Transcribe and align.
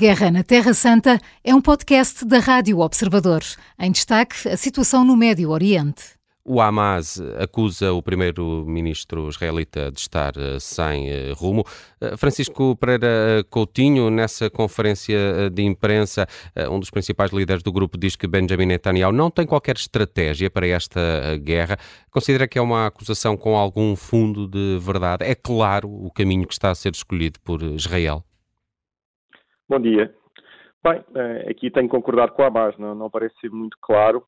Guerra 0.00 0.30
na 0.30 0.42
Terra 0.42 0.72
Santa 0.72 1.20
é 1.44 1.54
um 1.54 1.60
podcast 1.60 2.24
da 2.24 2.38
Rádio 2.38 2.78
Observador. 2.78 3.42
Em 3.78 3.92
destaque, 3.92 4.48
a 4.48 4.56
situação 4.56 5.04
no 5.04 5.14
Médio 5.14 5.50
Oriente. 5.50 6.18
O 6.42 6.58
Hamas 6.58 7.20
acusa 7.38 7.92
o 7.92 8.02
primeiro-ministro 8.02 9.28
israelita 9.28 9.92
de 9.92 10.00
estar 10.00 10.32
eh, 10.38 10.58
sem 10.58 11.10
eh, 11.10 11.34
rumo. 11.36 11.66
Eh, 12.00 12.16
Francisco 12.16 12.74
Pereira 12.76 13.44
Coutinho, 13.50 14.08
nessa 14.08 14.48
conferência 14.48 15.50
de 15.52 15.64
imprensa, 15.64 16.26
um 16.70 16.80
dos 16.80 16.88
principais 16.88 17.30
líderes 17.30 17.62
do 17.62 17.70
grupo 17.70 17.98
diz 17.98 18.16
que 18.16 18.26
Benjamin 18.26 18.64
Netanyahu 18.64 19.12
não 19.12 19.30
tem 19.30 19.44
qualquer 19.44 19.76
estratégia 19.76 20.48
para 20.48 20.66
esta 20.66 21.36
guerra. 21.42 21.76
Considera 22.10 22.48
que 22.48 22.58
é 22.58 22.62
uma 22.62 22.86
acusação 22.86 23.36
com 23.36 23.54
algum 23.54 23.94
fundo 23.94 24.48
de 24.48 24.78
verdade? 24.80 25.26
É 25.26 25.34
claro 25.34 25.90
o 25.90 26.10
caminho 26.10 26.46
que 26.46 26.54
está 26.54 26.70
a 26.70 26.74
ser 26.74 26.94
escolhido 26.94 27.38
por 27.40 27.62
Israel? 27.62 28.24
Bom 29.70 29.78
dia. 29.78 30.12
Bem, 30.82 31.00
aqui 31.48 31.70
tenho 31.70 31.88
que 31.88 31.94
concordar 31.94 32.32
com 32.32 32.42
a 32.42 32.48
Hamas, 32.48 32.76
não, 32.76 32.92
não 32.92 33.08
parece 33.08 33.38
ser 33.38 33.52
muito 33.52 33.78
claro 33.80 34.24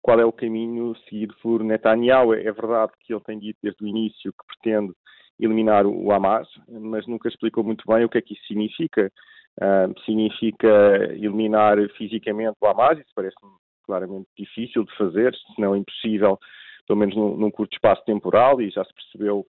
qual 0.00 0.18
é 0.18 0.24
o 0.24 0.32
caminho 0.32 0.96
seguido 1.04 1.34
por 1.42 1.62
Netanyahu. 1.62 2.32
É 2.32 2.50
verdade 2.50 2.92
que 3.00 3.12
ele 3.12 3.20
tem 3.20 3.38
dito 3.38 3.58
desde 3.62 3.84
o 3.84 3.86
início 3.86 4.32
que 4.32 4.46
pretende 4.46 4.94
eliminar 5.38 5.84
o 5.84 6.10
Hamas, 6.10 6.48
mas 6.66 7.06
nunca 7.06 7.28
explicou 7.28 7.62
muito 7.62 7.84
bem 7.86 8.06
o 8.06 8.08
que 8.08 8.16
é 8.16 8.22
que 8.22 8.32
isso 8.32 8.46
significa. 8.46 9.12
Uh, 9.60 10.00
significa 10.06 10.66
eliminar 11.12 11.76
fisicamente 11.98 12.56
o 12.58 12.66
Hamas, 12.66 12.98
isso 12.98 13.12
parece-me 13.14 13.52
claramente 13.84 14.28
difícil 14.34 14.82
de 14.82 14.96
fazer, 14.96 15.34
se 15.34 15.60
não 15.60 15.76
impossível, 15.76 16.38
pelo 16.86 16.98
menos 16.98 17.14
num, 17.14 17.36
num 17.36 17.50
curto 17.50 17.74
espaço 17.74 18.02
temporal, 18.06 18.62
e 18.62 18.70
já 18.70 18.82
se 18.82 18.94
percebeu 18.94 19.44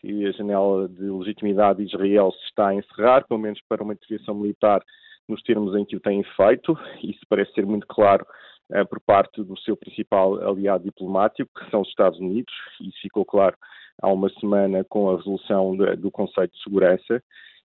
que 0.00 0.26
a 0.26 0.32
janela 0.32 0.88
de 0.88 1.10
legitimidade 1.10 1.78
de 1.78 1.94
Israel 1.94 2.32
se 2.32 2.44
está 2.46 2.68
a 2.68 2.74
encerrar, 2.74 3.26
pelo 3.26 3.40
menos 3.40 3.60
para 3.68 3.82
uma 3.82 3.94
intervenção 3.94 4.34
militar 4.34 4.82
nos 5.28 5.42
termos 5.42 5.74
em 5.76 5.84
que 5.84 5.96
o 5.96 6.00
tem 6.00 6.22
feito, 6.36 6.78
isso 7.02 7.20
parece 7.28 7.52
ser 7.52 7.66
muito 7.66 7.86
claro 7.86 8.24
uh, 8.72 8.86
por 8.88 9.00
parte 9.00 9.42
do 9.42 9.58
seu 9.58 9.76
principal 9.76 10.36
aliado 10.48 10.84
diplomático, 10.84 11.50
que 11.58 11.70
são 11.70 11.82
os 11.82 11.88
Estados 11.88 12.18
Unidos, 12.18 12.52
isso 12.80 12.98
ficou 13.02 13.24
claro 13.24 13.56
há 14.02 14.08
uma 14.08 14.30
semana 14.40 14.84
com 14.84 15.10
a 15.10 15.16
resolução 15.16 15.76
de, 15.76 15.96
do 15.96 16.10
Conselho 16.10 16.48
de 16.48 16.62
Segurança. 16.62 17.22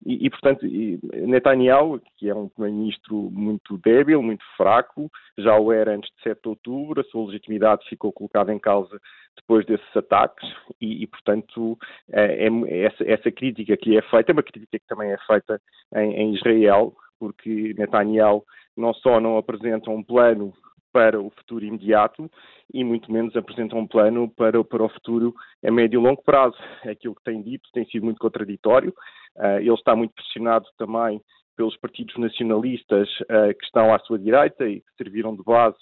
E, 0.05 0.25
e, 0.25 0.29
portanto, 0.29 0.65
Netanyahu, 1.13 2.01
que 2.17 2.29
é 2.29 2.35
um 2.35 2.47
primeiro-ministro 2.47 3.29
muito 3.31 3.77
débil, 3.77 4.21
muito 4.21 4.43
fraco, 4.55 5.11
já 5.37 5.57
o 5.57 5.71
era 5.73 5.95
antes 5.95 6.09
de 6.15 6.23
7 6.23 6.41
de 6.41 6.49
outubro, 6.49 7.01
a 7.01 7.03
sua 7.05 7.25
legitimidade 7.25 7.87
ficou 7.87 8.11
colocada 8.11 8.53
em 8.53 8.59
causa 8.59 8.99
depois 9.35 9.65
desses 9.65 9.95
ataques 9.95 10.49
e, 10.79 11.03
e 11.03 11.07
portanto, 11.07 11.77
é, 12.11 12.47
é, 12.47 12.79
essa, 12.83 13.03
essa, 13.03 13.31
crítica 13.31 13.75
que 13.77 13.97
é 13.97 14.01
feita, 14.03 14.31
é 14.31 14.33
uma 14.33 14.43
crítica 14.43 14.79
que 14.79 14.87
também 14.87 15.11
é 15.11 15.17
feita 15.27 15.61
em, 15.95 16.13
em 16.13 16.35
Israel, 16.35 16.93
porque 17.19 17.73
Netanyahu 17.77 18.43
não 18.75 18.93
só 18.93 19.19
não 19.19 19.37
apresenta 19.37 19.91
um 19.91 20.03
plano 20.03 20.53
para 20.91 21.19
o 21.19 21.29
futuro 21.29 21.65
imediato 21.65 22.29
e 22.73 22.83
muito 22.83 23.11
menos 23.11 23.35
apresenta 23.35 23.75
um 23.75 23.87
plano 23.87 24.29
para, 24.29 24.63
para 24.63 24.83
o 24.83 24.89
futuro 24.89 25.33
a 25.65 25.71
médio 25.71 25.99
e 25.99 26.03
longo 26.03 26.21
prazo. 26.23 26.57
Aquilo 26.89 27.15
que 27.15 27.23
tem 27.23 27.41
dito 27.41 27.69
tem 27.73 27.85
sido 27.85 28.03
muito 28.03 28.19
contraditório. 28.19 28.93
Uh, 29.35 29.59
ele 29.59 29.73
está 29.73 29.95
muito 29.95 30.13
pressionado 30.13 30.65
também 30.77 31.21
pelos 31.55 31.75
partidos 31.77 32.15
nacionalistas 32.17 33.09
uh, 33.21 33.53
que 33.57 33.65
estão 33.65 33.93
à 33.93 33.99
sua 33.99 34.17
direita 34.17 34.67
e 34.67 34.81
que 34.81 34.95
serviram 34.97 35.35
de 35.35 35.43
base 35.43 35.77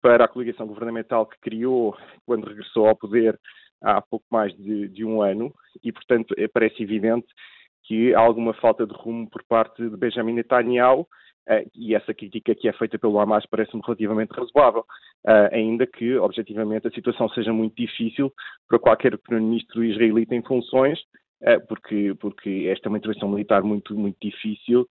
para 0.00 0.24
a 0.24 0.28
coligação 0.28 0.66
governamental 0.66 1.26
que 1.26 1.38
criou 1.40 1.96
quando 2.24 2.46
regressou 2.46 2.86
ao 2.86 2.96
poder 2.96 3.38
há 3.82 4.00
pouco 4.00 4.26
mais 4.30 4.54
de, 4.56 4.88
de 4.88 5.04
um 5.04 5.22
ano 5.22 5.52
e, 5.82 5.92
portanto, 5.92 6.34
é, 6.36 6.48
parece 6.48 6.82
evidente 6.82 7.26
que 7.84 8.14
há 8.14 8.20
alguma 8.20 8.52
falta 8.54 8.86
de 8.86 8.94
rumo 8.94 9.28
por 9.30 9.42
parte 9.44 9.88
de 9.88 9.96
Benjamin 9.96 10.34
Netanyahu 10.34 11.06
e 11.74 11.94
essa 11.94 12.12
crítica 12.12 12.54
que 12.54 12.68
é 12.68 12.72
feita 12.72 12.98
pelo 12.98 13.18
Hamas 13.18 13.46
parece-me 13.46 13.82
relativamente 13.84 14.32
razoável, 14.32 14.84
uh, 15.26 15.48
ainda 15.52 15.86
que, 15.86 16.16
objetivamente, 16.16 16.86
a 16.86 16.90
situação 16.90 17.28
seja 17.30 17.52
muito 17.52 17.74
difícil 17.74 18.32
para 18.68 18.78
qualquer 18.78 19.16
primeiro-ministro 19.18 19.82
israelita 19.84 20.34
em 20.34 20.42
funções, 20.42 20.98
uh, 21.42 21.66
porque, 21.66 22.14
porque 22.20 22.68
esta 22.70 22.88
é 22.88 22.90
uma 22.90 22.98
intervenção 22.98 23.28
militar 23.28 23.62
muito, 23.62 23.94
muito 23.94 24.16
difícil 24.20 24.86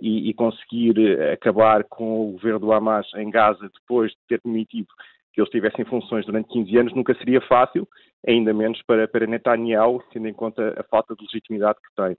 e, 0.00 0.30
e, 0.30 0.34
conseguir 0.34 1.20
acabar 1.32 1.84
com 1.84 2.28
o 2.28 2.32
governo 2.32 2.58
do 2.58 2.72
Hamas 2.72 3.06
em 3.14 3.30
Gaza 3.30 3.70
depois 3.72 4.10
de 4.10 4.18
ter 4.26 4.40
permitido 4.40 4.88
que 5.32 5.40
eles 5.40 5.48
estivessem 5.48 5.82
em 5.82 5.88
funções 5.88 6.26
durante 6.26 6.48
15 6.48 6.78
anos 6.78 6.94
nunca 6.94 7.14
seria 7.14 7.40
fácil, 7.42 7.86
ainda 8.26 8.52
menos 8.52 8.82
para, 8.82 9.06
para 9.06 9.26
Netanyahu, 9.26 10.02
tendo 10.12 10.28
em 10.28 10.34
conta 10.34 10.74
a 10.78 10.82
falta 10.84 11.14
de 11.14 11.22
legitimidade 11.22 11.78
que 11.78 11.94
tem. 11.94 12.16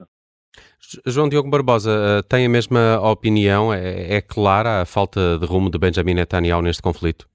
João 1.05 1.29
Diogo 1.29 1.49
Barbosa 1.49 1.91
eh, 1.91 2.21
tem 2.27 2.45
a 2.45 2.49
mesma 2.49 2.99
opinião? 3.01 3.73
É, 3.73 4.15
é, 4.15 4.21
clara 4.21 4.81
a 4.81 4.85
falta 4.85 5.37
de 5.39 5.45
rumo 5.45 5.69
de 5.69 5.77
Benjamin 5.77 6.15
Netanyahu 6.15 6.61
neste 6.61 6.81
conflito? 6.81 7.29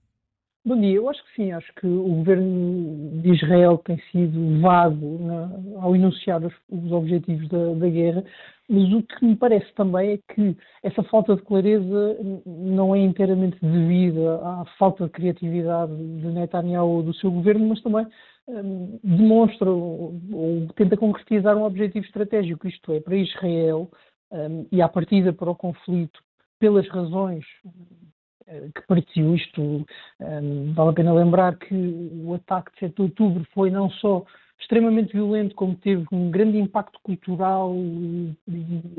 Bom 0.64 0.80
dia, 0.80 0.96
eu 0.96 1.08
acho 1.08 1.24
que 1.26 1.36
sim, 1.36 1.52
acho 1.52 1.72
que 1.74 1.86
o 1.86 2.08
governo 2.16 3.22
de 3.22 3.34
Israel 3.34 3.78
tem 3.78 4.02
sido 4.10 4.60
vago 4.60 5.18
na, 5.20 5.80
ao 5.80 5.94
enunciar 5.94 6.44
os, 6.44 6.52
os 6.68 6.90
objetivos 6.90 7.48
da, 7.48 7.72
da, 7.74 7.88
guerra, 7.88 8.24
mas 8.68 8.92
o 8.92 9.00
que 9.00 9.24
me 9.24 9.36
parece 9.36 9.72
também 9.74 10.14
é 10.14 10.34
que 10.34 10.56
essa 10.82 11.04
falta 11.04 11.36
de 11.36 11.42
clareza 11.42 12.18
não 12.44 12.96
é 12.96 12.98
inteiramente 12.98 13.56
devida 13.62 14.40
à 14.42 14.64
falta 14.76 15.04
de 15.04 15.10
criatividade 15.10 15.96
de 15.96 16.26
Netanyahu 16.26 16.96
ou 16.96 17.02
do 17.04 17.14
seu 17.14 17.30
governo, 17.30 17.68
mas 17.68 17.80
também 17.80 18.04
demonstra 19.02 19.70
ou, 19.70 20.20
ou, 20.32 20.68
tenta 20.76 20.96
concretizar 20.96 21.56
um 21.56 21.64
objetivo 21.64 22.04
estratégico, 22.06 22.68
isto 22.68 22.92
é, 22.92 23.00
para 23.00 23.16
Israel 23.16 23.90
um, 24.30 24.66
e 24.70 24.80
à 24.80 24.88
partida 24.88 25.32
para 25.32 25.50
o 25.50 25.56
conflito, 25.56 26.20
pelas 26.58 26.88
razões 26.88 27.44
eh, 28.46 28.68
que 28.74 28.86
partiu 28.86 29.34
isto. 29.34 29.84
Um, 30.20 30.72
vale 30.72 30.90
a 30.90 30.92
pena 30.92 31.12
lembrar 31.12 31.58
que 31.58 31.74
o 31.74 32.34
ataque 32.34 32.72
de 32.74 32.80
7 32.80 32.94
de 32.94 33.02
outubro 33.02 33.46
foi 33.52 33.70
não 33.70 33.90
só 33.90 34.24
extremamente 34.66 35.12
violento, 35.12 35.54
como 35.54 35.76
teve 35.76 36.04
um 36.10 36.28
grande 36.28 36.58
impacto 36.58 36.98
cultural 37.00 37.72
e 37.76 38.34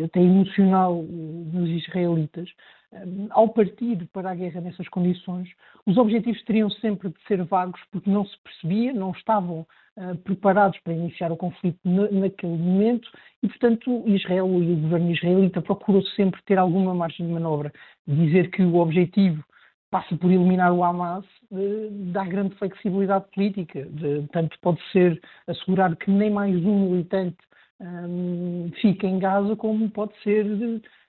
até 0.01 0.21
emocional 0.21 1.03
dos 1.03 1.69
israelitas. 1.69 2.49
Um, 2.93 3.27
ao 3.31 3.49
partir 3.49 4.07
para 4.13 4.31
a 4.31 4.35
guerra 4.35 4.61
nessas 4.61 4.87
condições, 4.87 5.49
os 5.85 5.97
objetivos 5.97 6.41
teriam 6.45 6.69
sempre 6.69 7.09
de 7.09 7.15
ser 7.27 7.43
vagos 7.43 7.81
porque 7.91 8.09
não 8.09 8.25
se 8.25 8.37
percebia, 8.41 8.93
não 8.93 9.11
estavam 9.11 9.67
uh, 9.97 10.15
preparados 10.23 10.79
para 10.79 10.93
iniciar 10.93 11.29
o 11.33 11.37
conflito 11.37 11.77
na, 11.83 12.09
naquele 12.11 12.55
momento 12.55 13.09
e, 13.43 13.49
portanto, 13.49 14.03
Israel 14.07 14.47
e 14.63 14.71
o 14.71 14.77
governo 14.77 15.11
israelita 15.11 15.61
procurou 15.61 16.01
sempre 16.15 16.41
ter 16.43 16.57
alguma 16.57 16.95
margem 16.95 17.27
de 17.27 17.33
manobra. 17.33 17.73
Dizer 18.07 18.51
que 18.51 18.63
o 18.63 18.75
objetivo 18.75 19.43
passa 19.89 20.15
por 20.17 20.31
eliminar 20.31 20.73
o 20.73 20.83
Hamas 20.83 21.25
uh, 21.51 22.11
dá 22.11 22.25
grande 22.25 22.55
flexibilidade 22.55 23.25
política. 23.33 23.85
De, 23.85 24.27
tanto 24.31 24.57
pode 24.59 24.81
ser 24.91 25.19
assegurar 25.47 25.95
que 25.95 26.11
nem 26.11 26.29
mais 26.29 26.55
um 26.55 26.91
militante 26.91 27.37
um, 27.79 28.71
fica 28.81 29.07
em 29.07 29.19
Gaza, 29.19 29.55
como 29.55 29.89
pode 29.89 30.13
ser 30.23 30.45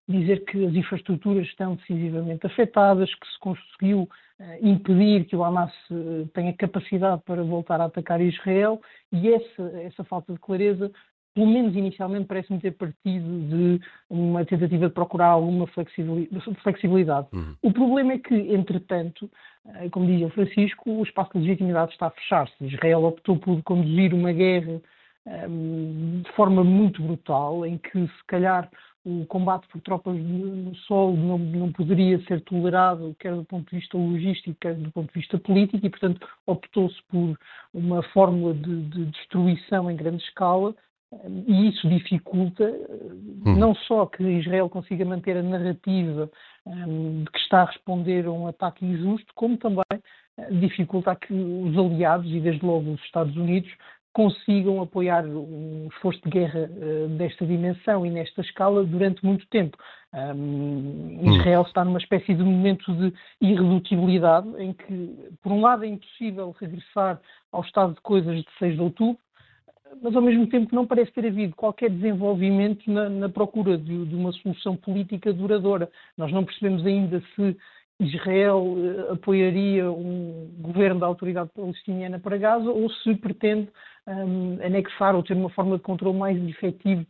dizer 0.09 0.45
que 0.47 0.65
as 0.65 0.75
infraestruturas 0.75 1.47
estão 1.47 1.75
decisivamente 1.77 2.47
afetadas, 2.47 3.15
que 3.15 3.27
se 3.27 3.39
conseguiu 3.41 4.03
uh, 4.03 4.67
impedir 4.67 5.27
que 5.27 5.37
o 5.37 5.45
Hamas 5.45 5.73
uh, 5.91 6.27
tenha 6.33 6.53
capacidade 6.55 7.23
para 7.25 7.43
voltar 7.43 7.81
a 7.81 7.87
atacar 7.87 8.21
Israel 8.21 8.81
e 9.13 9.33
essa, 9.33 9.63
essa 9.83 10.05
falta 10.05 10.33
de 10.33 10.39
clareza, 10.39 10.91
pelo 11.35 11.47
menos 11.47 11.75
inicialmente, 11.77 12.27
parece-me 12.27 12.61
ter 12.61 12.73
partido 12.73 13.41
de 13.49 13.81
uma 14.11 14.45
tentativa 14.45 14.89
de 14.89 14.95
procurar 14.95 15.29
alguma 15.29 15.67
flexibilidade. 15.67 17.29
Uhum. 17.33 17.55
O 17.63 17.73
problema 17.73 18.15
é 18.15 18.19
que, 18.19 18.35
entretanto, 18.35 19.31
uh, 19.65 19.91
como 19.91 20.07
dizia 20.07 20.27
o 20.27 20.31
Francisco, 20.31 20.91
o 20.91 21.03
espaço 21.03 21.33
de 21.35 21.41
legitimidade 21.41 21.93
está 21.93 22.07
a 22.07 22.11
fechar-se. 22.11 22.53
Israel 22.65 23.05
optou 23.05 23.39
por 23.39 23.63
conduzir 23.63 24.13
uma 24.13 24.33
guerra 24.33 24.81
um, 25.49 26.23
de 26.25 26.33
forma 26.33 26.65
muito 26.65 27.03
brutal, 27.03 27.67
em 27.67 27.79
que 27.79 28.07
se 28.07 28.25
calhar 28.27 28.69
o 29.05 29.25
combate 29.27 29.67
por 29.69 29.81
tropas 29.81 30.17
no 30.17 30.75
solo 30.75 31.17
não, 31.17 31.39
não 31.39 31.73
poderia 31.73 32.21
ser 32.27 32.41
tolerado, 32.43 33.17
quer 33.19 33.35
do 33.35 33.45
ponto 33.45 33.71
de 33.71 33.79
vista 33.79 33.97
logístico, 33.97 34.57
quer 34.61 34.75
do 34.75 34.91
ponto 34.91 35.13
de 35.13 35.21
vista 35.21 35.39
político, 35.39 35.87
e, 35.87 35.91
portanto, 35.91 36.27
optou-se 36.47 37.01
por 37.09 37.39
uma 37.73 38.03
fórmula 38.03 38.53
de, 38.55 38.83
de, 38.89 39.07
destruição 39.07 39.91
em 39.91 39.97
grande 39.97 40.23
escala, 40.25 40.75
e 41.47 41.69
isso 41.69 41.89
dificulta 41.89 42.65
hum. 42.65 43.57
não 43.57 43.75
só 43.75 44.07
que 44.07 44.23
Israel 44.23 44.69
consiga 44.69 45.05
manter 45.05 45.37
a 45.37 45.43
narrativa 45.43 46.31
um, 46.67 47.25
de 47.25 47.31
que 47.31 47.39
está 47.39 47.63
a 47.63 47.67
responder 47.67 48.27
a 48.27 48.31
um 48.31 48.47
ataque 48.47 48.85
injusto, 48.85 49.33
como 49.35 49.57
também 49.57 49.85
eh, 50.37 50.51
dificulta 50.51 51.17
que 51.17 51.33
os 51.33 51.77
aliados, 51.79 52.31
e 52.31 52.41
desde 52.41 52.65
logo 52.65 52.93
os 52.93 53.03
Estados 53.05 53.35
Unidos, 53.37 53.71
consigam 54.13 54.83
apoiar 54.83 55.25
um 55.25 55.89
esforço 55.93 56.21
de 56.25 56.31
guerra 56.31 56.69
uh, 56.69 57.09
desta 57.17 57.47
dimensão 57.47 58.05
e 58.05 58.11
nesta 58.11 58.41
escala 58.41 58.85
durante 58.85 59.25
muito 59.25 59.47
tempo. 59.49 59.77
Um, 60.13 61.35
Israel 61.35 61.63
está 61.63 61.85
numa 61.85 61.99
espécie 61.99 62.35
de 62.35 62.43
momento 62.43 62.93
de 62.95 63.13
irredutibilidade 63.41 64.49
em 64.59 64.73
que, 64.73 65.17
por 65.43 65.53
um 65.53 65.61
lado, 65.61 65.85
é 65.85 65.89
impossível 65.89 66.55
regressar 66.59 67.21
ao 67.53 67.63
estado 67.63 67.95
de 67.95 68.01
coisas 68.01 68.39
de 68.39 68.49
6 68.59 68.75
de 68.75 68.81
outubro, 68.81 69.23
mas 70.03 70.15
ao 70.15 70.23
mesmo 70.23 70.47
tempo 70.47 70.75
não 70.75 70.87
parece 70.87 71.13
ter 71.13 71.27
havido 71.27 71.55
qualquer 71.55 71.91
desenvolvimento 71.91 72.91
na, 72.91 73.09
na 73.09 73.29
procura 73.29 73.77
de, 73.77 74.07
de, 74.07 74.15
uma 74.15 74.33
solução 74.33 74.77
política 74.77 75.33
duradoura. 75.33 75.91
Nós 76.17 76.33
não 76.33 76.45
percebemos 76.45 76.85
ainda 76.87 77.23
se 77.35 77.57
Israel 78.01 78.63
uh, 78.63 79.13
apoiaria 79.13 79.91
um 79.91 80.51
governo 80.59 81.01
da 81.01 81.07
autoridade 81.07 81.51
palestiniana 81.55 82.19
para 82.19 82.37
Gaza 82.37 82.71
ou 82.71 82.91
se 82.91 83.15
pretende 83.17 83.69
um, 84.07 84.59
anexar 84.65 85.15
ou 85.15 85.23
ter 85.23 85.35
uma 85.35 85.51
forma 85.51 85.77
de 85.77 85.83
controle 85.83 86.17
mais 86.17 86.49
efetivo 86.49 87.05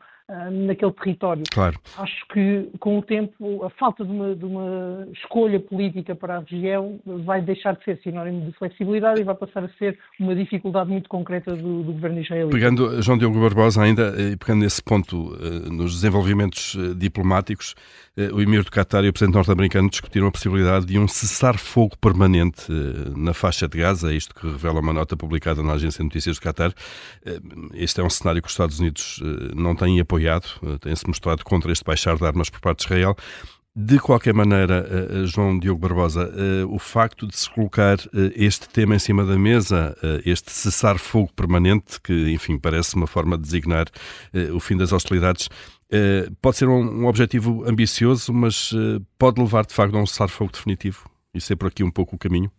naquele 0.50 0.92
território. 0.92 1.42
Claro. 1.50 1.78
Acho 1.96 2.28
que, 2.32 2.68
com 2.78 2.98
o 2.98 3.02
tempo, 3.02 3.64
a 3.64 3.70
falta 3.70 4.04
de 4.04 4.10
uma, 4.10 4.36
de 4.36 4.44
uma, 4.44 5.08
escolha 5.12 5.58
política 5.58 6.14
para 6.14 6.36
a 6.36 6.40
região 6.40 7.00
vai 7.24 7.40
deixar 7.40 7.74
de 7.76 7.84
ser 7.84 7.98
sinónimo 8.02 8.44
de 8.44 8.52
flexibilidade 8.58 9.20
e 9.20 9.24
vai 9.24 9.34
passar 9.34 9.64
a 9.64 9.68
ser 9.78 9.98
uma 10.20 10.34
dificuldade 10.34 10.90
muito 10.90 11.08
concreta 11.08 11.56
do, 11.56 11.82
do 11.82 11.92
governo 11.94 12.20
israelita. 12.20 12.54
Pegando, 12.54 13.00
João 13.00 13.16
Diogo 13.16 13.40
Barbosa, 13.40 13.82
ainda, 13.82 14.14
e 14.20 14.36
pegando 14.36 14.60
nesse 14.60 14.82
ponto, 14.82 15.32
uh, 15.34 15.72
nos 15.72 15.94
desenvolvimentos 15.94 16.74
uh, 16.74 16.94
diplomáticos, 16.94 17.74
o 18.34 18.40
Emir 18.40 18.64
do 18.64 18.70
Qatar 18.72 19.04
e 19.04 19.08
o 19.08 19.12
Presidente 19.12 19.36
norte-americano 19.36 19.88
discutiram 19.88 20.26
a 20.26 20.32
possibilidade 20.32 20.84
de 20.86 20.98
um 20.98 21.06
cessar-fogo 21.06 21.96
permanente 21.98 22.66
na 23.16 23.32
faixa 23.32 23.68
de 23.68 23.78
Gaza, 23.78 24.12
isto 24.12 24.34
que 24.34 24.44
revela 24.44 24.80
uma 24.80 24.92
nota 24.92 25.16
publicada 25.16 25.62
na 25.62 25.74
Agência 25.74 25.98
de 25.98 26.06
Notícias 26.06 26.36
do 26.36 26.42
Qatar. 26.42 26.72
Este 27.74 28.00
é 28.00 28.02
um 28.02 28.10
cenário 28.10 28.42
que 28.42 28.48
os 28.48 28.54
Estados 28.54 28.80
Unidos 28.80 29.22
não 29.54 29.76
têm 29.76 30.00
apoiado 30.00 30.17
apoiado, 30.18 30.46
eh, 30.62 30.78
tem-se 30.78 31.06
mostrado 31.06 31.44
contra 31.44 31.70
este 31.70 31.84
baixar 31.84 32.16
de 32.16 32.24
armas 32.24 32.50
por 32.50 32.60
parte 32.60 32.80
de 32.80 32.84
Israel. 32.86 33.16
De 33.74 33.98
qualquer 34.00 34.34
maneira, 34.34 34.86
eh, 34.90 35.22
eh, 35.22 35.26
João 35.26 35.56
Diogo 35.56 35.80
Barbosa, 35.80 36.28
o 36.68 36.78
facto 36.80 37.28
de 37.28 37.36
se 37.36 37.48
colocar 37.48 37.96
este 38.34 38.68
tema 38.68 38.96
em 38.96 38.98
cima 38.98 39.24
da 39.24 39.38
mesa, 39.38 39.96
este 40.24 40.50
cessar-fogo 40.50 41.32
permanente, 41.32 42.00
que, 42.02 42.32
enfim, 42.32 42.58
parece 42.58 42.96
uma 42.96 43.06
forma 43.06 43.36
de 43.36 43.44
designar 43.44 43.86
o 44.52 44.58
fim 44.58 44.76
das 44.76 44.92
hostilidades, 44.92 45.48
pode 46.42 46.56
ser 46.56 46.68
um 46.68 47.06
objetivo 47.06 47.64
ambicioso, 47.68 48.32
mas 48.32 48.72
pode 49.16 49.40
levar, 49.40 49.64
de 49.64 49.74
facto, 49.74 49.96
a 49.96 50.00
um 50.00 50.06
cessar-fogo 50.06 50.50
definitivo 50.50 51.08
e 51.32 51.40
ser 51.40 51.54
por 51.54 51.68
aqui 51.68 51.84
um 51.84 51.90
pouco 51.90 52.16
o 52.16 52.18
caminho? 52.18 52.50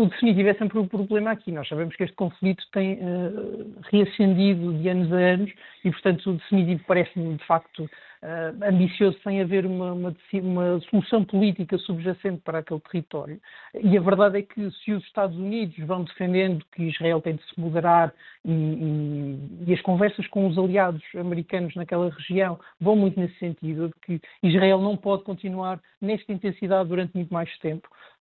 O, 0.00 0.06
definitivo 0.06 0.48
é 0.48 0.54
sempre 0.54 0.78
o 0.78 0.86
problema 0.86 1.32
aqui. 1.32 1.52
Nós 1.52 1.68
sabemos 1.68 1.94
que 1.94 2.04
este 2.04 2.16
conflito 2.16 2.64
tem 2.72 2.94
uh, 2.94 3.74
reacendido 3.92 4.72
de 4.78 4.88
anos 4.88 5.12
a 5.12 5.16
anos 5.16 5.52
e, 5.84 5.90
portanto, 5.90 6.30
o 6.30 6.32
definitivo 6.34 6.82
parece-me, 6.86 7.36
de 7.36 7.44
facto, 7.44 7.84
uh, 7.84 8.64
ambicioso 8.64 9.18
sem 9.22 9.42
haver 9.42 9.66
uma, 9.66 9.92
uma, 9.92 10.16
uma, 10.32 10.80
solução 10.88 11.22
política 11.22 11.76
subjacente 11.76 12.40
para 12.42 12.60
aquele 12.60 12.80
território. 12.80 13.38
E 13.74 13.98
a 13.98 14.00
verdade 14.00 14.38
é 14.38 14.42
que 14.42 14.70
se 14.70 14.92
os 14.92 15.04
Estados 15.04 15.36
Unidos 15.36 15.76
vão 15.86 16.04
defendendo 16.04 16.64
que 16.72 16.84
Israel 16.84 17.20
tem 17.20 17.36
de 17.36 17.42
se 17.42 17.60
moderar 17.60 18.10
e, 18.42 18.52
e, 18.52 19.64
e 19.66 19.74
as 19.74 19.82
conversas 19.82 20.26
com 20.28 20.46
os 20.46 20.56
aliados 20.56 21.02
americanos 21.14 21.74
naquela 21.74 22.08
região 22.08 22.58
vão 22.80 22.96
muito 22.96 23.20
nesse 23.20 23.38
sentido, 23.38 23.88
de 23.88 23.94
que 24.00 24.20
Israel 24.42 24.80
não 24.80 24.96
pode 24.96 25.24
continuar 25.24 25.78
nesta 26.00 26.32
intensidade 26.32 26.88
durante 26.88 27.14
muito 27.14 27.32
mais 27.34 27.54
tempo, 27.58 27.86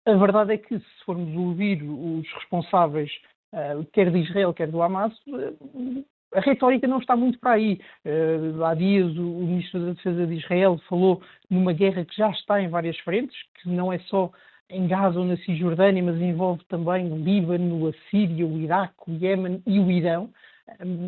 a 0.06 0.14
verdade 0.14 0.54
é 0.54 0.58
que, 0.58 0.80
se 0.80 1.06
formos 1.06 1.36
ouvir 1.36 1.84
os 1.84 2.32
responsáveis, 2.34 3.12
uh, 3.54 3.86
quer 3.94 4.12
de 4.12 4.20
Israel, 4.20 4.54
quer 4.54 4.68
do 4.68 4.82
Hamas, 4.82 5.14
uh, 5.28 6.06
a 6.34 6.40
retórica 6.42 6.88
não 6.88 7.00
está 7.00 7.16
muito 7.16 7.40
para 7.40 7.54
aí. 7.54 7.80
Uh, 8.06 8.64
há 8.64 8.74
dias 8.76 9.16
o, 9.18 9.22
Ministro 9.22 9.80
da 9.80 9.94
Defesa 9.94 10.28
de 10.28 10.36
Israel 10.36 10.80
falou 10.88 11.22
numa 11.50 11.74
guerra 11.74 12.06
que 12.06 12.16
já 12.16 12.30
está 12.30 12.62
em 12.62 12.70
várias 12.70 12.98
frentes, 13.00 13.36
que 13.62 13.70
não 13.70 13.92
é 13.92 14.00
só 14.00 14.32
em 14.70 14.88
Gaza 14.88 15.20
ou 15.20 15.26
na 15.26 15.38
Cisjordânia, 15.38 16.04
mas 16.04 16.22
envolve 16.22 16.64
também 16.66 17.12
o 17.12 17.18
Líbano, 17.18 17.88
a 17.88 17.94
Síria, 18.10 18.46
o 18.46 18.60
Iraque, 18.60 18.94
o 19.08 19.14
Iémen 19.14 19.64
e 19.66 19.80
o 19.80 19.90
Irão. 19.90 20.30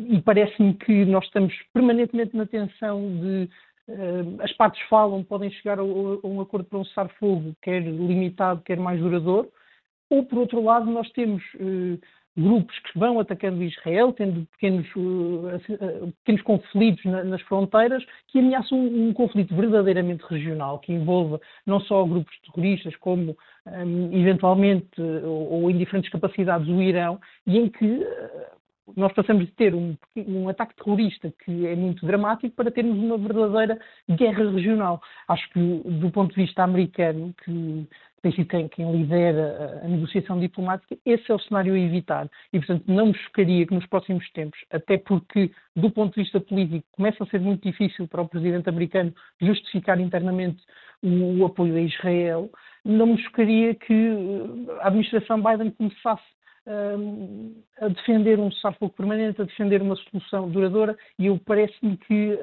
E 0.10 0.20
parece-me 0.22 0.74
que 0.74 1.06
nós 1.06 1.24
estamos 1.26 1.54
permanentemente 1.72 2.36
na 2.36 2.48
tensão 2.48 3.00
de 3.20 3.48
as 4.40 4.52
partes 4.54 4.82
falam, 4.88 5.24
podem 5.24 5.52
chegar 5.52 5.80
a, 5.80 5.84
um 5.84 6.42
acordo 6.42 6.66
para 6.66 6.80
um 6.80 6.86
cessar-fogo, 6.86 7.56
quer 7.62 7.82
limitado, 7.82 8.62
quer 8.62 8.78
mais 8.78 9.00
duradouro, 9.00 9.52
ou 10.10 10.26
por 10.26 10.40
outro 10.40 10.64
lado 10.64 10.90
nós 10.92 11.10
temos 11.12 11.42
uh, 11.56 12.00
grupos 12.36 12.78
que 12.80 13.00
vão 13.00 13.20
atacando 13.20 13.64
Israel, 13.64 14.14
tendo 14.14 14.46
pequenos, 14.48 14.88
uh, 14.96 16.12
pequenos 16.20 16.42
conflitos 16.44 17.04
na, 17.06 17.24
nas 17.24 17.42
fronteiras, 17.44 18.04
que 18.28 18.40
ameaçam 18.40 18.78
um, 18.78 19.10
um, 19.10 19.14
conflito 19.14 19.56
verdadeiramente 19.56 20.24
regional, 20.30 20.80
que 20.80 20.94
envolva 20.94 21.40
não 21.66 21.80
só 21.80 22.04
grupos 22.06 22.34
terroristas, 22.42 22.96
como 22.98 23.38
um, 23.66 24.18
eventualmente 24.18 25.02
ou, 25.02 25.64
ou, 25.64 25.72
em 25.72 25.78
diferentes 25.78 26.12
capacidades 26.12 26.68
o 26.68 26.82
Irão, 26.82 27.20
e 27.48 27.58
em 27.58 27.70
que 27.70 28.06
nós 28.96 29.14
passamos 29.14 29.46
de 29.46 29.52
ter 29.52 29.74
um, 29.74 29.96
um, 30.16 30.50
ataque 30.50 30.76
terrorista 30.76 31.34
que 31.44 31.68
é 31.68 31.76
muito 31.76 32.06
dramático 32.06 32.56
para 32.56 32.72
termos 32.72 32.98
uma 32.98 33.18
verdadeira 33.18 33.80
guerra 34.10 34.50
regional. 34.52 35.02
Acho 35.28 35.50
que, 35.52 35.60
do 35.60 36.12
ponto 36.12 36.34
de 36.34 36.42
vista 36.42 36.64
americano, 36.64 37.34
que 37.44 37.88
tem 38.22 38.32
sido 38.34 38.48
quem, 38.48 38.68
quem 38.68 38.92
lidera 38.92 39.82
a, 39.82 39.86
a, 39.86 39.88
negociação 39.88 40.40
diplomática, 40.40 40.96
esse 41.06 41.32
é 41.32 41.34
o 41.34 41.40
cenário 41.40 41.74
a 41.74 41.80
evitar. 41.80 42.30
E, 42.54 42.60
portanto, 42.60 42.84
não 42.88 43.08
me 43.08 43.16
chocaria 43.16 43.66
que 43.66 43.74
nos 43.74 43.86
próximos 43.88 44.30
tempos, 44.32 44.60
até 44.72 44.98
porque, 44.98 45.52
do 45.76 45.90
ponto 45.90 46.14
de 46.16 46.22
vista 46.22 46.40
político, 46.40 46.86
começa 46.92 47.24
a 47.24 47.28
ser 47.28 47.40
muito 47.40 47.68
difícil 47.68 48.08
para 48.08 48.22
o 48.22 48.28
presidente 48.28 48.70
americano 48.70 49.14
justificar 49.42 50.00
internamente 50.00 50.64
o, 51.02 51.40
o 51.40 51.46
apoio 51.46 51.76
a 51.76 51.82
Israel, 51.82 52.50
não 52.86 53.08
me 53.08 53.18
chocaria 53.24 53.76
que 53.76 54.10
a 54.82 54.88
administração 54.88 55.42
Biden 55.42 55.72
começasse 55.72 56.24
a 57.80 57.88
defender 57.88 58.40
um 58.40 58.52
cessar-fogo 58.52 58.94
permanente, 58.94 59.42
a 59.42 59.46
defender 59.46 59.82
uma 59.82 59.96
solução 59.96 60.50
duradoura, 60.50 60.96
e 61.18 61.26
eu 61.26 61.40
parece-me 61.46 61.98
que 61.98 62.38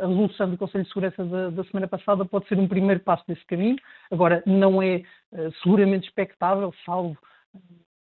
a 0.00 0.06
resolução 0.06 0.50
do 0.50 0.56
Conselho 0.56 0.84
de 0.84 0.88
Segurança 0.88 1.24
da, 1.24 1.50
da, 1.50 1.64
semana 1.64 1.86
passada 1.86 2.24
pode 2.24 2.48
ser 2.48 2.58
um 2.58 2.66
primeiro 2.66 3.00
passo 3.00 3.24
nesse 3.28 3.44
caminho. 3.44 3.76
Agora, 4.10 4.42
não 4.46 4.82
é 4.82 5.02
uh, 5.32 5.52
seguramente 5.62 6.08
expectável, 6.08 6.72
salvo 6.84 7.16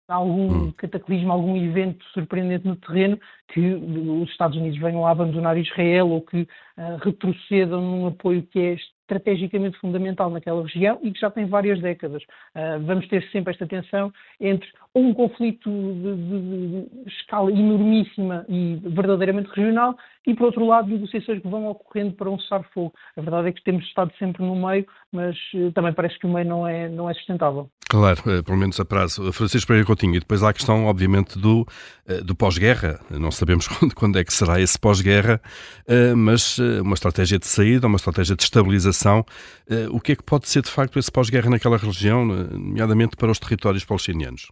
algum 0.07 0.67
hum. 0.67 0.71
cataclismo, 0.71 1.31
algum 1.31 1.57
evento 1.57 2.03
surpreendente 2.13 2.65
no 2.65 2.75
terreno, 2.77 3.19
que 3.49 3.73
os 3.73 4.29
Estados 4.29 4.57
Unidos 4.57 4.79
venham 4.79 5.05
a 5.05 5.11
abandonar 5.11 5.57
Israel 5.57 6.09
ou 6.09 6.21
que 6.21 6.41
uh, 6.41 6.97
retrocedam 7.03 7.81
num 7.81 8.07
apoio 8.07 8.43
que 8.43 8.59
é 8.59 8.73
estrategicamente 8.73 9.77
fundamental 9.79 10.29
naquela 10.29 10.63
região 10.63 10.99
e 11.01 11.11
que 11.11 11.19
já 11.19 11.29
tem 11.29 11.45
várias 11.45 11.81
décadas. 11.81 12.23
Uh, 12.55 12.79
vamos 12.85 13.07
ter 13.07 13.23
sempre 13.31 13.51
esta 13.51 13.67
tensão 13.67 14.11
entre 14.39 14.69
um 14.99 15.13
conflito 15.13 15.69
de, 15.69 16.15
de, 16.15 16.41
de, 16.41 17.09
escala 17.09 17.51
enormíssima 17.51 18.45
e 18.49 18.75
verdadeiramente 18.83 19.49
regional 19.49 19.95
e, 20.25 20.33
por 20.33 20.47
outro 20.47 20.65
lado, 20.65 20.89
negociações 20.89 21.41
que 21.41 21.47
vão 21.47 21.67
ocorrendo 21.67 22.13
para 22.13 22.29
um 22.29 22.39
cessar-fogo. 22.39 22.93
A 23.15 23.21
verdade 23.21 23.47
é 23.47 23.51
que 23.51 23.63
temos 23.63 23.85
estado 23.85 24.11
sempre 24.19 24.43
no 24.43 24.55
meio, 24.55 24.85
mas 25.11 25.37
uh, 25.53 25.71
também 25.71 25.93
parece 25.93 26.19
que 26.19 26.25
o 26.25 26.33
meio 26.33 26.47
não 26.47 26.67
é, 26.67 26.89
não 26.89 27.09
é 27.09 27.13
sustentável. 27.13 27.69
Claro, 27.89 28.19
uh, 28.21 28.43
pelo 28.43 28.57
menos 28.57 28.77
a 28.79 28.85
prazo. 28.85 29.31
Francisco 29.31 29.67
Pereira 29.67 29.85
Coutinho, 29.87 30.15
e 30.15 30.19
depois 30.19 30.43
há 30.43 30.49
a 30.49 30.53
questão, 30.53 30.85
obviamente, 30.85 31.39
do, 31.39 31.65
do 32.25 32.35
pós-guerra. 32.35 32.99
Não 33.09 33.31
sabemos 33.31 33.67
quando, 33.79 33.95
quando, 33.95 34.19
é 34.19 34.23
que 34.23 34.33
será 34.33 34.59
esse 34.59 34.77
pós-guerra, 34.77 35.39
mas 36.15 36.57
uma 36.81 36.93
estratégia 36.93 37.39
de 37.39 37.47
saída, 37.47 37.87
uma 37.87 37.95
estratégia 37.95 38.35
de 38.35 38.43
estabilização 38.43 39.25
o 39.91 39.99
que 39.99 40.13
é 40.13 40.15
que 40.15 40.23
pode 40.23 40.47
ser 40.47 40.61
de 40.61 40.71
facto 40.71 40.97
esse 40.97 41.11
pós-guerra 41.11 41.49
naquela 41.49 41.77
região, 41.77 42.25
nomeadamente 42.25 43.15
para 43.15 43.31
os 43.31 43.39
territórios 43.39 43.83
palestinianos? 43.83 44.47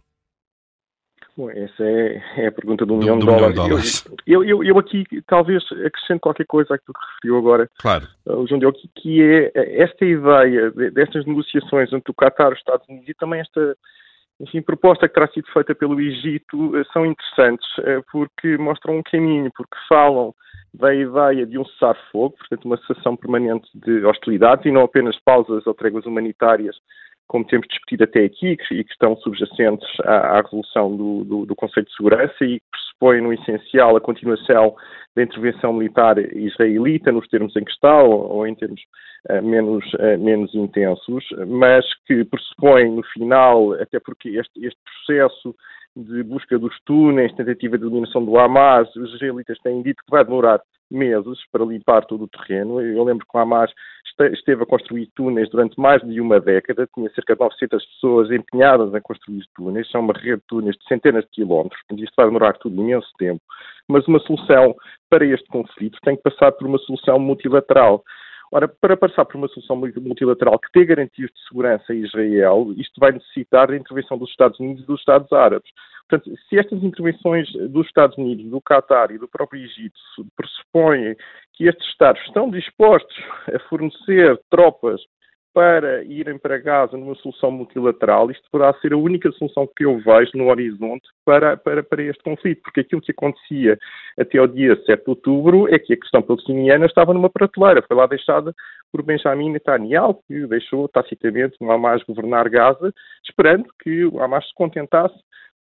Bom, 1.36 1.50
essa 1.50 1.84
é, 1.84 2.22
é, 2.38 2.46
a 2.46 2.52
pergunta 2.52 2.86
do, 2.86 2.94
do 2.94 2.98
milhão 2.98 3.18
de 3.18 3.26
dólares. 3.26 4.04
Eu, 4.26 4.42
eu, 4.42 4.64
eu, 4.64 4.78
aqui 4.78 5.04
talvez 5.26 5.62
acrescento 5.84 6.20
qualquer 6.20 6.46
coisa 6.46 6.74
àquilo 6.74 6.94
que 6.94 7.14
referiu 7.14 7.38
agora 7.38 7.70
claro. 7.78 8.08
o 8.24 8.46
João 8.46 8.58
Diogo, 8.58 8.78
que 8.94 9.22
é 9.22 9.82
esta 9.82 10.04
ideia 10.04 10.70
destas 10.92 11.26
negociações 11.26 11.92
entre 11.92 12.10
o 12.10 12.14
Qatar 12.14 12.50
e 12.50 12.54
os 12.54 12.58
Estados 12.58 12.88
Unidos 12.88 13.08
e 13.08 13.14
também 13.14 13.40
esta 13.40 13.76
enfim, 14.40 14.60
proposta 14.62 15.08
que 15.08 15.14
terá 15.14 15.28
sido 15.28 15.46
feita 15.52 15.74
pelo 15.74 16.00
Egito 16.00 16.76
eh, 16.76 16.84
são 16.92 17.06
interessantes 17.06 17.66
eh, 17.80 18.02
porque 18.12 18.58
mostram 18.58 18.98
um 18.98 19.02
caminho, 19.02 19.50
porque 19.56 19.76
falam 19.88 20.34
da 20.74 20.94
ideia 20.94 21.46
de 21.46 21.58
um 21.58 21.64
cessar-fogo, 21.64 22.36
portanto, 22.36 22.66
uma 22.66 22.76
cessação 22.78 23.16
permanente 23.16 23.66
de 23.74 24.04
hostilidades 24.04 24.66
e 24.66 24.70
não 24.70 24.82
apenas 24.82 25.18
pausas 25.24 25.66
ou 25.66 25.72
tréguas 25.72 26.04
humanitárias, 26.04 26.76
como 27.26 27.44
temos 27.44 27.66
discutido 27.68 28.04
até 28.04 28.24
aqui 28.24 28.56
e 28.70 28.84
que 28.84 28.92
estão 28.92 29.16
subjacentes 29.16 29.88
à, 30.04 30.38
à 30.38 30.42
resolução 30.42 30.96
do, 30.96 31.24
do, 31.24 31.46
do, 31.46 31.56
Conselho 31.56 31.86
de 31.86 31.96
Segurança 31.96 32.44
e 32.44 32.60
que 32.60 32.66
pressupõem, 32.70 33.20
no 33.20 33.32
essencial, 33.32 33.96
a 33.96 34.00
continuação 34.00 34.74
da 35.14 35.22
intervenção 35.22 35.72
militar 35.72 36.18
israelita, 36.18 37.10
nos 37.10 37.26
termos 37.28 37.56
em 37.56 37.64
que 37.64 37.70
está, 37.70 38.02
ou, 38.02 38.30
ou 38.30 38.46
em 38.46 38.54
termos 38.54 38.80
uh, 39.30 39.42
menos, 39.42 39.84
uh, 39.94 40.18
menos 40.18 40.54
intensos, 40.54 41.24
mas 41.46 41.84
que 42.06 42.24
pressupõem, 42.24 42.92
no 42.92 43.02
final, 43.02 43.72
até 43.74 43.98
porque 43.98 44.30
este, 44.30 44.64
este 44.64 44.78
processo 44.84 45.54
de 45.96 46.22
busca 46.22 46.58
dos 46.58 46.78
túneis, 46.84 47.34
tentativa 47.34 47.78
de 47.78 47.84
eliminação 47.84 48.24
do 48.24 48.38
Hamas. 48.38 48.94
Os 48.94 49.14
israelitas 49.14 49.58
têm 49.60 49.82
dito 49.82 50.02
que 50.04 50.10
vai 50.10 50.24
demorar 50.24 50.60
meses 50.90 51.38
para 51.50 51.64
limpar 51.64 52.04
todo 52.04 52.24
o 52.24 52.28
terreno. 52.28 52.80
Eu 52.80 53.02
lembro 53.02 53.26
que 53.26 53.36
o 53.36 53.40
Hamas 53.40 53.72
esteve 54.32 54.62
a 54.62 54.66
construir 54.66 55.08
túneis 55.14 55.48
durante 55.50 55.78
mais 55.78 56.00
de 56.02 56.20
uma 56.20 56.40
década, 56.40 56.88
tinha 56.94 57.10
cerca 57.10 57.34
de 57.34 57.40
900 57.40 57.84
pessoas 57.84 58.30
empenhadas 58.30 58.94
em 58.94 59.00
construir 59.00 59.44
túneis, 59.54 59.90
são 59.90 60.00
uma 60.00 60.14
rede 60.14 60.36
de 60.36 60.46
túneis 60.46 60.76
de 60.76 60.86
centenas 60.86 61.24
de 61.24 61.30
quilómetros, 61.30 61.80
isto 61.90 62.14
vai 62.16 62.26
demorar 62.26 62.54
tudo 62.54 62.80
imenso 62.80 63.08
tempo. 63.18 63.42
Mas 63.88 64.06
uma 64.08 64.18
solução 64.20 64.74
para 65.10 65.24
este 65.26 65.46
conflito 65.48 65.98
tem 66.02 66.16
que 66.16 66.22
passar 66.22 66.52
por 66.52 66.66
uma 66.66 66.78
solução 66.78 67.18
multilateral. 67.18 68.02
Ora, 68.52 68.68
para 68.68 68.96
passar 68.96 69.24
por 69.24 69.36
uma 69.36 69.48
solução 69.48 69.76
multilateral 69.76 70.58
que 70.58 70.70
tenha 70.72 70.86
garantias 70.86 71.30
de 71.30 71.48
segurança 71.48 71.92
a 71.92 71.94
Israel, 71.94 72.72
isto 72.76 73.00
vai 73.00 73.12
necessitar 73.12 73.68
da 73.68 73.76
intervenção 73.76 74.16
dos 74.16 74.30
Estados 74.30 74.58
Unidos 74.60 74.84
e 74.84 74.86
dos 74.86 75.00
Estados 75.00 75.32
Árabes. 75.32 75.70
Portanto, 76.08 76.36
se 76.48 76.56
estas 76.56 76.82
intervenções 76.84 77.50
dos 77.70 77.86
Estados 77.86 78.16
Unidos, 78.16 78.48
do 78.48 78.60
Qatar 78.60 79.10
e 79.10 79.18
do 79.18 79.26
próprio 79.26 79.64
Egito 79.64 79.98
pressupõem 80.36 81.16
que 81.54 81.64
estes 81.64 81.86
Estados 81.88 82.22
estão 82.22 82.48
dispostos 82.48 83.16
a 83.52 83.58
fornecer 83.68 84.40
tropas 84.48 85.00
para 85.56 86.04
irem 86.04 86.36
para 86.36 86.58
Gaza 86.58 86.98
numa 86.98 87.14
solução 87.14 87.50
multilateral, 87.50 88.30
isto 88.30 88.46
poderá 88.52 88.74
ser 88.74 88.92
a 88.92 88.98
única 88.98 89.32
solução 89.32 89.66
que 89.74 89.86
eu 89.86 89.98
vejo 90.00 90.32
no 90.34 90.50
horizonte 90.50 91.08
para, 91.24 91.56
para, 91.56 91.82
para 91.82 92.02
este 92.02 92.22
conflito, 92.22 92.60
porque 92.62 92.80
aquilo 92.80 93.00
que 93.00 93.10
acontecia 93.10 93.78
até 94.20 94.36
ao 94.36 94.46
dia 94.46 94.76
7 94.84 95.02
de 95.02 95.08
outubro 95.08 95.66
é 95.74 95.78
que 95.78 95.94
a 95.94 95.96
questão 95.96 96.20
palestiniana 96.20 96.84
estava 96.84 97.14
numa 97.14 97.30
prateleira, 97.30 97.82
foi 97.88 97.96
lá 97.96 98.06
deixada 98.06 98.52
por 98.92 99.02
Benjamin 99.02 99.52
Netanyahu, 99.52 100.20
que 100.28 100.46
deixou 100.46 100.88
tacitamente 100.88 101.56
o 101.58 101.72
Hamas 101.72 102.02
governar 102.02 102.50
Gaza, 102.50 102.92
esperando 103.26 103.64
que 103.82 104.04
o 104.04 104.20
Hamas 104.20 104.46
se 104.46 104.54
contentasse 104.54 105.16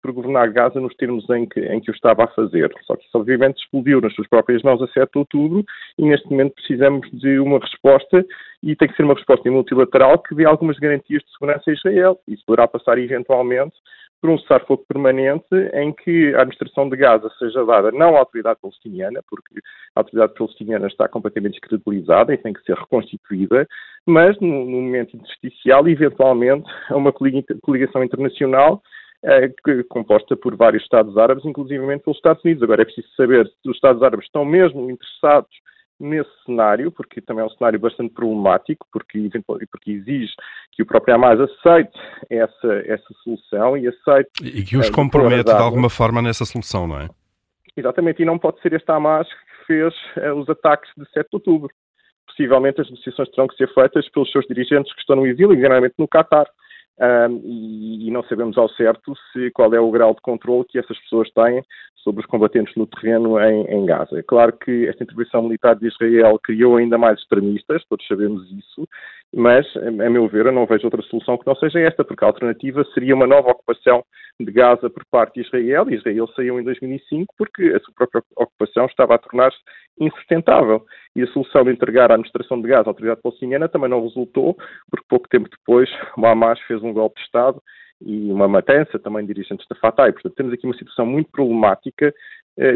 por 0.02 0.12
governar 0.12 0.52
Gaza 0.52 0.80
nos 0.80 0.94
termos 0.96 1.28
em 1.30 1.46
que, 1.46 1.60
em 1.60 1.80
que 1.80 1.90
o 1.90 1.94
estava 1.94 2.24
a 2.24 2.28
fazer. 2.28 2.74
Só 2.82 2.96
que 2.96 3.04
isso, 3.04 3.16
obviamente, 3.16 3.62
explodiu 3.62 4.00
nas 4.00 4.14
suas 4.14 4.28
próprias 4.28 4.62
mãos 4.62 4.82
a 4.82 4.88
7 4.88 5.12
de 5.12 5.18
outubro 5.18 5.64
e, 5.96 6.02
neste 6.02 6.28
momento, 6.28 6.54
precisamos 6.54 7.08
de 7.12 7.38
uma 7.38 7.58
resposta 7.58 8.24
e 8.62 8.74
tem 8.74 8.88
que 8.88 8.96
ser 8.96 9.04
uma 9.04 9.14
resposta 9.14 9.50
multilateral 9.50 10.18
que 10.18 10.34
dê 10.34 10.44
algumas 10.44 10.78
garantias 10.78 11.22
de 11.22 11.30
segurança 11.32 11.70
a 11.70 11.72
Israel. 11.72 12.18
Isso 12.26 12.42
poderá 12.44 12.66
passar, 12.66 12.98
eventualmente, 12.98 13.74
por 14.22 14.30
um 14.30 14.38
cessar-fogo 14.38 14.84
permanente 14.86 15.52
em 15.74 15.92
que 15.92 16.32
a 16.34 16.42
administração 16.42 16.88
de 16.88 16.96
Gaza 16.96 17.28
seja 17.40 17.64
dada 17.66 17.90
não 17.90 18.14
à 18.14 18.20
autoridade 18.20 18.60
palestiniana, 18.62 19.20
porque 19.28 19.60
a 19.96 20.00
autoridade 20.00 20.34
palestiniana 20.34 20.86
está 20.86 21.08
completamente 21.08 21.54
descredibilizada 21.54 22.32
e 22.32 22.38
tem 22.38 22.52
que 22.52 22.62
ser 22.62 22.76
reconstituída, 22.76 23.66
mas 24.06 24.38
no, 24.40 24.64
no 24.64 24.80
momento 24.80 25.16
intersticial, 25.16 25.88
eventualmente, 25.88 26.70
a 26.88 26.96
uma 26.96 27.12
coligação 27.12 28.04
internacional 28.04 28.80
composta 29.88 30.36
por 30.36 30.56
vários 30.56 30.82
Estados 30.82 31.16
árabes, 31.16 31.44
inclusive 31.44 31.80
pelos 31.98 32.16
Estados 32.16 32.44
Unidos. 32.44 32.62
Agora 32.62 32.82
é 32.82 32.84
preciso 32.84 33.08
saber 33.16 33.46
se 33.46 33.68
os 33.68 33.76
Estados 33.76 34.02
árabes 34.02 34.26
estão 34.26 34.44
mesmo 34.44 34.90
interessados 34.90 35.50
nesse 36.00 36.30
cenário, 36.44 36.90
porque 36.90 37.20
também 37.20 37.44
é 37.44 37.46
um 37.46 37.50
cenário 37.50 37.78
bastante 37.78 38.12
problemático, 38.12 38.86
porque, 38.92 39.30
porque 39.70 39.92
exige 39.92 40.32
que 40.72 40.82
o 40.82 40.86
próprio 40.86 41.14
Hamas 41.14 41.38
aceite 41.38 41.96
essa, 42.28 42.82
essa 42.86 43.14
solução 43.22 43.76
e 43.76 43.86
aceite. 43.86 44.30
E 44.42 44.64
que 44.64 44.76
os 44.76 44.88
uh, 44.88 44.92
compromete 44.92 45.44
de 45.44 45.52
alguma 45.52 45.88
forma 45.88 46.20
nessa 46.20 46.44
solução, 46.44 46.88
não 46.88 47.00
é? 47.00 47.08
Exatamente, 47.76 48.22
e 48.22 48.24
não 48.24 48.38
pode 48.38 48.60
ser 48.60 48.72
este 48.72 48.90
Hamas 48.90 49.28
que 49.28 49.66
fez 49.66 49.94
uh, 50.16 50.34
os 50.34 50.48
ataques 50.48 50.90
de 50.96 51.04
7 51.10 51.28
de 51.30 51.36
outubro. 51.36 51.70
Possivelmente 52.26 52.80
as 52.80 52.90
negociações 52.90 53.30
terão 53.30 53.46
que 53.46 53.56
ser 53.56 53.72
feitas 53.72 54.08
pelos 54.10 54.30
seus 54.32 54.44
dirigentes 54.46 54.92
que 54.92 55.00
estão 55.00 55.16
no 55.16 55.26
exílio, 55.26 55.58
geralmente 55.58 55.94
no 55.98 56.08
Qatar 56.08 56.46
um, 57.00 57.40
e, 57.44 58.08
e, 58.08 58.10
não 58.10 58.22
sabemos 58.24 58.56
ao 58.58 58.68
certo 58.68 59.14
se, 59.32 59.50
qual 59.52 59.72
é 59.74 59.80
o 59.80 59.90
grau 59.90 60.14
de 60.14 60.20
controle 60.20 60.64
que 60.64 60.78
essas 60.78 60.98
pessoas 61.00 61.30
têm 61.30 61.62
sobre 61.96 62.20
os 62.20 62.26
combatentes 62.26 62.74
no 62.76 62.86
terreno 62.86 63.40
em, 63.40 63.64
em, 63.66 63.86
Gaza. 63.86 64.18
É 64.18 64.22
claro 64.22 64.52
que 64.52 64.86
esta 64.88 65.02
intervenção 65.02 65.42
militar 65.42 65.74
de 65.76 65.86
Israel 65.86 66.38
criou 66.42 66.76
ainda 66.76 66.98
mais 66.98 67.18
extremistas, 67.18 67.84
todos 67.88 68.06
sabemos 68.06 68.50
isso, 68.50 68.86
mas, 69.34 69.66
a 69.76 69.90
meu 69.90 70.28
ver, 70.28 70.46
eu 70.46 70.52
não 70.52 70.66
vejo 70.66 70.84
outra 70.84 71.00
solução 71.02 71.38
que 71.38 71.46
não 71.46 71.56
seja 71.56 71.80
esta, 71.80 72.04
porque 72.04 72.22
a 72.22 72.28
alternativa 72.28 72.84
seria 72.92 73.14
uma 73.14 73.26
nova 73.26 73.50
ocupação 73.50 74.04
de 74.38 74.52
Gaza 74.52 74.90
por 74.90 75.04
parte 75.10 75.34
de 75.34 75.46
Israel. 75.46 75.88
Israel 75.88 76.28
saiu 76.36 76.60
em 76.60 76.64
2005 76.64 77.34
porque 77.38 77.62
a 77.68 77.80
sua 77.80 77.94
própria 77.94 78.22
ocupação 78.36 78.86
estava 78.86 79.14
a 79.14 79.18
tornar-se 79.18 79.58
insustentável. 79.98 80.84
E 81.16 81.22
a 81.22 81.26
solução 81.28 81.64
de 81.64 81.70
entregar 81.70 82.10
a 82.10 82.14
administração 82.14 82.60
de 82.60 82.68
Gaza 82.68 82.88
à 82.88 82.90
autoridade 82.90 83.22
palestiniana 83.22 83.68
também 83.68 83.88
não 83.88 84.02
resultou, 84.02 84.54
porque 84.90 85.06
pouco 85.08 85.28
tempo 85.28 85.48
depois 85.48 85.88
o 86.18 86.26
Hamas 86.26 86.60
fez 86.62 86.82
um 86.82 86.92
golpe 86.92 87.18
de 87.18 87.24
Estado 87.24 87.62
e 88.04 88.30
uma 88.30 88.48
matança 88.48 88.98
também 88.98 89.24
de 89.24 89.32
dirigentes 89.32 89.66
da 89.66 89.76
Fatah. 89.76 90.08
E, 90.08 90.12
portanto, 90.12 90.34
temos 90.34 90.52
aqui 90.52 90.66
uma 90.66 90.76
situação 90.76 91.06
muito 91.06 91.30
problemática 91.30 92.12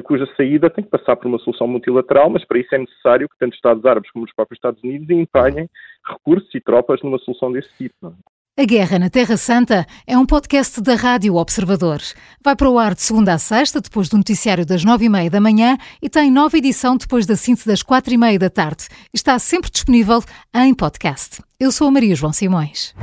cuja 0.04 0.26
saída 0.36 0.70
tem 0.70 0.84
que 0.84 0.90
passar 0.90 1.16
por 1.16 1.26
uma 1.26 1.38
solução 1.38 1.68
multilateral, 1.68 2.30
mas 2.30 2.44
para 2.44 2.58
isso 2.58 2.74
é 2.74 2.78
necessário 2.78 3.28
que 3.28 3.36
tanto 3.38 3.52
os 3.52 3.56
Estados 3.56 3.84
Árabes 3.84 4.10
como 4.10 4.24
os 4.24 4.32
próprios 4.34 4.58
Estados 4.58 4.82
Unidos 4.82 5.08
empenhem 5.10 5.68
recursos 6.06 6.54
e 6.54 6.60
tropas 6.60 7.02
numa 7.02 7.18
solução 7.18 7.52
desse 7.52 7.68
tipo. 7.76 8.14
A 8.58 8.64
Guerra 8.64 8.98
na 8.98 9.10
Terra 9.10 9.36
Santa 9.36 9.84
é 10.06 10.16
um 10.16 10.24
podcast 10.24 10.80
da 10.80 10.94
Rádio 10.94 11.34
Observador. 11.34 11.98
Vai 12.42 12.56
para 12.56 12.70
o 12.70 12.78
ar 12.78 12.94
de 12.94 13.02
segunda 13.02 13.34
a 13.34 13.38
sexta, 13.38 13.82
depois 13.82 14.08
do 14.08 14.16
noticiário 14.16 14.64
das 14.64 14.82
nove 14.82 15.04
e 15.04 15.08
meia 15.10 15.28
da 15.28 15.38
manhã 15.38 15.76
e 16.00 16.08
tem 16.08 16.30
nova 16.30 16.56
edição 16.56 16.96
depois 16.96 17.26
da 17.26 17.36
síntese 17.36 17.68
das 17.68 17.82
quatro 17.82 18.14
e 18.14 18.16
meia 18.16 18.38
da 18.38 18.48
tarde. 18.48 18.88
Está 19.12 19.38
sempre 19.38 19.70
disponível 19.70 20.22
em 20.54 20.74
podcast. 20.74 21.42
Eu 21.60 21.70
sou 21.70 21.88
a 21.88 21.90
Maria 21.90 22.14
João 22.14 22.32
Simões. 22.32 22.94